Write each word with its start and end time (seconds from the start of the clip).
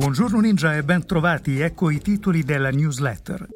Buongiorno 0.00 0.40
Ninja 0.40 0.74
e 0.76 0.82
ben 0.82 1.04
trovati, 1.04 1.60
ecco 1.60 1.90
i 1.90 2.00
titoli 2.00 2.42
della 2.42 2.70
newsletter. 2.70 3.46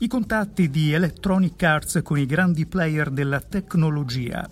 I 0.00 0.06
contatti 0.06 0.68
di 0.68 0.92
Electronic 0.92 1.62
Arts 1.62 2.00
con 2.02 2.18
i 2.18 2.26
grandi 2.26 2.66
player 2.66 3.08
della 3.08 3.40
tecnologia. 3.40 4.46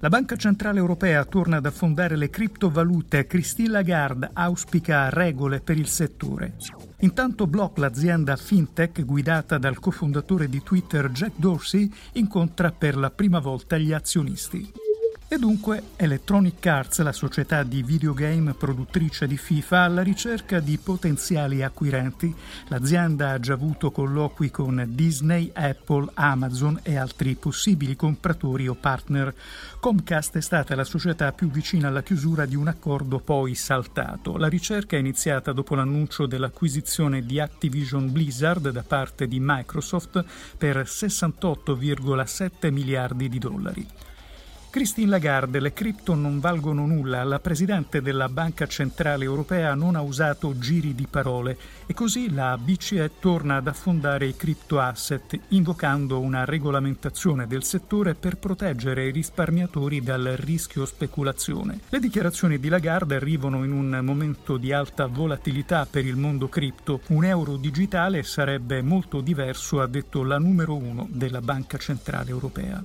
La 0.00 0.08
Banca 0.08 0.34
Centrale 0.34 0.80
Europea 0.80 1.24
torna 1.24 1.58
ad 1.58 1.66
affondare 1.66 2.16
le 2.16 2.28
criptovalute. 2.28 3.28
Christine 3.28 3.68
Lagarde 3.68 4.30
auspica 4.32 5.08
regole 5.08 5.60
per 5.60 5.78
il 5.78 5.86
settore. 5.86 6.56
Intanto 6.98 7.46
Block, 7.46 7.78
l'azienda 7.78 8.34
fintech 8.34 9.04
guidata 9.04 9.58
dal 9.58 9.78
cofondatore 9.78 10.48
di 10.48 10.60
Twitter 10.60 11.08
Jack 11.10 11.34
Dorsey, 11.36 11.88
incontra 12.14 12.72
per 12.72 12.96
la 12.96 13.12
prima 13.12 13.38
volta 13.38 13.78
gli 13.78 13.92
azionisti. 13.92 14.85
E 15.28 15.38
dunque 15.38 15.82
Electronic 15.96 16.64
Arts, 16.66 17.00
la 17.02 17.10
società 17.10 17.64
di 17.64 17.82
videogame 17.82 18.54
produttrice 18.54 19.26
di 19.26 19.36
FIFA, 19.36 19.82
alla 19.82 20.02
ricerca 20.02 20.60
di 20.60 20.78
potenziali 20.78 21.64
acquirenti. 21.64 22.32
L'azienda 22.68 23.30
ha 23.30 23.40
già 23.40 23.54
avuto 23.54 23.90
colloqui 23.90 24.52
con 24.52 24.84
Disney, 24.90 25.50
Apple, 25.52 26.10
Amazon 26.14 26.78
e 26.84 26.96
altri 26.96 27.34
possibili 27.34 27.96
compratori 27.96 28.68
o 28.68 28.76
partner. 28.76 29.34
Comcast 29.80 30.36
è 30.36 30.40
stata 30.40 30.76
la 30.76 30.84
società 30.84 31.32
più 31.32 31.50
vicina 31.50 31.88
alla 31.88 32.04
chiusura 32.04 32.46
di 32.46 32.54
un 32.54 32.68
accordo 32.68 33.18
poi 33.18 33.56
saltato. 33.56 34.36
La 34.36 34.48
ricerca 34.48 34.94
è 34.94 35.00
iniziata 35.00 35.50
dopo 35.50 35.74
l'annuncio 35.74 36.26
dell'acquisizione 36.26 37.26
di 37.26 37.40
Activision 37.40 38.12
Blizzard 38.12 38.70
da 38.70 38.84
parte 38.84 39.26
di 39.26 39.38
Microsoft 39.40 40.24
per 40.56 40.84
68,7 40.86 42.70
miliardi 42.70 43.28
di 43.28 43.38
dollari. 43.40 43.86
Christine 44.76 45.08
Lagarde, 45.08 45.58
le 45.58 45.72
cripto 45.72 46.14
non 46.14 46.38
valgono 46.38 46.84
nulla, 46.84 47.24
la 47.24 47.40
Presidente 47.40 48.02
della 48.02 48.28
Banca 48.28 48.66
Centrale 48.66 49.24
Europea 49.24 49.72
non 49.74 49.96
ha 49.96 50.02
usato 50.02 50.58
giri 50.58 50.94
di 50.94 51.06
parole 51.08 51.56
e 51.86 51.94
così 51.94 52.30
la 52.30 52.58
BCE 52.58 53.12
torna 53.18 53.56
ad 53.56 53.68
affondare 53.68 54.26
i 54.26 54.36
cripto 54.36 54.78
asset, 54.78 55.40
invocando 55.48 56.20
una 56.20 56.44
regolamentazione 56.44 57.46
del 57.46 57.64
settore 57.64 58.14
per 58.14 58.36
proteggere 58.36 59.06
i 59.06 59.12
risparmiatori 59.12 60.02
dal 60.02 60.34
rischio 60.36 60.84
speculazione. 60.84 61.80
Le 61.88 61.98
dichiarazioni 61.98 62.60
di 62.60 62.68
Lagarde 62.68 63.14
arrivano 63.14 63.64
in 63.64 63.72
un 63.72 64.00
momento 64.02 64.58
di 64.58 64.74
alta 64.74 65.06
volatilità 65.06 65.86
per 65.90 66.04
il 66.04 66.16
mondo 66.16 66.50
cripto. 66.50 67.00
Un 67.06 67.24
euro 67.24 67.56
digitale 67.56 68.22
sarebbe 68.24 68.82
molto 68.82 69.22
diverso, 69.22 69.80
ha 69.80 69.86
detto 69.86 70.22
la 70.22 70.36
numero 70.36 70.76
uno 70.76 71.08
della 71.10 71.40
Banca 71.40 71.78
Centrale 71.78 72.28
Europea. 72.28 72.84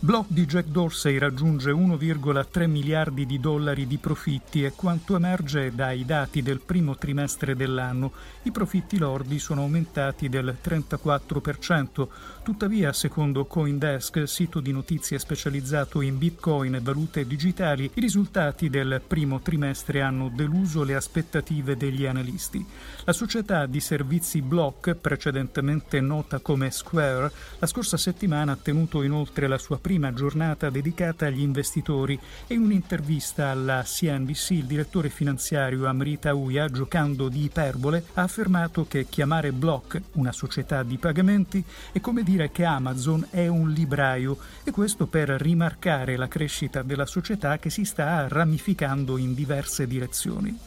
Block 0.00 0.30
di 0.30 0.44
Jack 0.44 0.68
Dorsey 0.68 1.16
raggiunge 1.16 1.70
1,3 1.70 2.68
miliardi 2.68 3.24
di 3.24 3.40
dollari 3.40 3.86
di 3.86 3.96
profitti 3.96 4.62
e 4.62 4.72
quanto 4.72 5.16
emerge 5.16 5.74
dai 5.74 6.04
dati 6.04 6.42
del 6.42 6.60
primo 6.60 6.96
trimestre 6.96 7.56
dell'anno, 7.56 8.12
i 8.42 8.50
profitti 8.50 8.98
lordi 8.98 9.38
sono 9.38 9.62
aumentati 9.62 10.28
del 10.28 10.58
34%. 10.62 12.08
Tuttavia, 12.42 12.92
secondo 12.92 13.46
Coindesk, 13.46 14.28
sito 14.28 14.60
di 14.60 14.72
notizie 14.72 15.18
specializzato 15.18 16.02
in 16.02 16.18
bitcoin 16.18 16.74
e 16.74 16.80
valute 16.80 17.26
digitali, 17.26 17.90
i 17.94 18.00
risultati 18.00 18.68
del 18.68 19.00
primo 19.06 19.40
trimestre 19.40 20.02
hanno 20.02 20.28
deluso 20.28 20.82
le 20.82 20.96
aspettative 20.96 21.78
degli 21.78 22.04
analisti. 22.04 22.62
La 23.04 23.14
società 23.14 23.64
di 23.64 23.80
servizi 23.80 24.42
Block, 24.42 24.94
precedentemente 24.94 26.00
nota 26.02 26.40
come 26.40 26.70
Square, 26.70 27.32
la 27.58 27.66
scorsa 27.66 27.96
settimana 27.96 28.52
ha 28.52 28.58
tenuto 28.60 29.02
inoltre 29.02 29.46
la 29.46 29.56
sua 29.56 29.78
prima 29.84 30.14
giornata 30.14 30.70
dedicata 30.70 31.26
agli 31.26 31.42
investitori 31.42 32.18
e 32.46 32.54
in 32.54 32.62
un'intervista 32.62 33.50
alla 33.50 33.82
CNBC 33.84 34.52
il 34.52 34.64
direttore 34.64 35.10
finanziario 35.10 35.84
Amrita 35.84 36.32
Uya, 36.32 36.70
giocando 36.70 37.28
di 37.28 37.44
iperbole, 37.44 38.02
ha 38.14 38.22
affermato 38.22 38.86
che 38.88 39.04
chiamare 39.10 39.52
Block 39.52 40.00
una 40.12 40.32
società 40.32 40.82
di 40.82 40.96
pagamenti 40.96 41.62
è 41.92 42.00
come 42.00 42.22
dire 42.22 42.50
che 42.50 42.64
Amazon 42.64 43.26
è 43.28 43.46
un 43.46 43.72
libraio 43.72 44.38
e 44.64 44.70
questo 44.70 45.06
per 45.06 45.28
rimarcare 45.28 46.16
la 46.16 46.28
crescita 46.28 46.80
della 46.80 47.04
società 47.04 47.58
che 47.58 47.68
si 47.68 47.84
sta 47.84 48.26
ramificando 48.26 49.18
in 49.18 49.34
diverse 49.34 49.86
direzioni. 49.86 50.58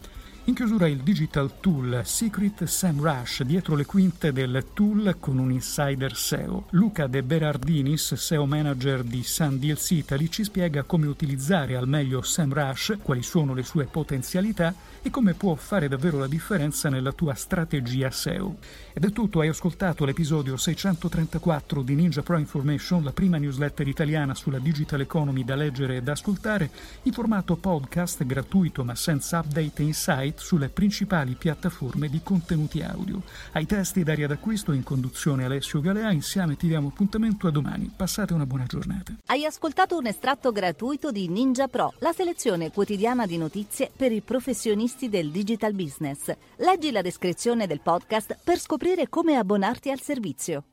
In 0.47 0.53
chiusura 0.53 0.87
il 0.87 0.99
digital 0.99 1.59
tool 1.59 2.03
Secret 2.05 2.63
SEMrush 2.63 3.43
dietro 3.43 3.75
le 3.75 3.85
quinte 3.85 4.31
del 4.31 4.67
tool 4.73 5.17
con 5.19 5.39
un 5.39 5.51
insider 5.51 6.15
SEO. 6.15 6.67
Luca 6.69 7.05
De 7.07 7.21
Berardinis, 7.21 8.13
SEO 8.13 8.45
manager 8.45 9.03
di 9.03 9.23
Sun 9.23 9.59
Deals 9.59 9.89
Italy, 9.91 10.29
ci 10.29 10.45
spiega 10.45 10.83
come 10.83 11.07
utilizzare 11.07 11.75
al 11.75 11.85
meglio 11.85 12.21
SEMrush, 12.21 12.99
quali 13.01 13.23
sono 13.23 13.53
le 13.53 13.63
sue 13.63 13.87
potenzialità 13.87 14.73
e 15.01 15.09
come 15.09 15.33
può 15.33 15.53
fare 15.55 15.89
davvero 15.89 16.17
la 16.17 16.27
differenza 16.27 16.87
nella 16.87 17.11
tua 17.11 17.33
strategia 17.33 18.09
SEO. 18.09 18.55
Ed 18.93 19.03
è 19.03 19.11
tutto, 19.11 19.41
hai 19.41 19.49
ascoltato 19.49 20.05
l'episodio 20.05 20.55
634 20.55 21.81
di 21.81 21.93
Ninja 21.93 22.21
Pro 22.21 22.37
Information, 22.37 23.03
la 23.03 23.11
prima 23.11 23.37
newsletter 23.37 23.85
italiana 23.85 24.33
sulla 24.33 24.59
digital 24.59 25.01
economy 25.01 25.43
da 25.43 25.55
leggere 25.55 25.97
e 25.97 26.01
da 26.01 26.13
ascoltare, 26.13 26.71
in 27.03 27.11
formato 27.11 27.57
podcast 27.57 28.23
gratuito 28.25 28.85
ma 28.85 28.95
senza 28.95 29.39
update 29.39 29.81
e 29.81 29.85
insight 29.85 30.35
sulle 30.39 30.69
principali 30.69 31.35
piattaforme 31.35 32.09
di 32.09 32.21
contenuti 32.23 32.81
audio. 32.81 33.21
Ai 33.53 33.65
testi 33.65 34.03
d'aria 34.03 34.27
d'acquisto 34.27 34.71
in 34.71 34.83
conduzione 34.83 35.45
Alessio 35.45 35.81
Galea, 35.81 36.11
insieme 36.11 36.55
ti 36.55 36.67
diamo 36.67 36.89
appuntamento 36.89 37.47
a 37.47 37.51
domani. 37.51 37.91
Passate 37.95 38.33
una 38.33 38.45
buona 38.45 38.65
giornata. 38.65 39.13
Hai 39.25 39.45
ascoltato 39.45 39.97
un 39.97 40.05
estratto 40.05 40.51
gratuito 40.51 41.11
di 41.11 41.27
Ninja 41.27 41.67
Pro, 41.67 41.93
la 41.99 42.13
selezione 42.13 42.71
quotidiana 42.71 43.25
di 43.25 43.37
notizie 43.37 43.91
per 43.95 44.11
i 44.11 44.21
professionisti 44.21 45.09
del 45.09 45.31
digital 45.31 45.73
business. 45.73 46.33
Leggi 46.57 46.91
la 46.91 47.01
descrizione 47.01 47.67
del 47.67 47.81
podcast 47.81 48.37
per 48.43 48.59
scoprire 48.59 49.09
come 49.09 49.35
abbonarti 49.35 49.91
al 49.91 49.99
servizio. 49.99 50.63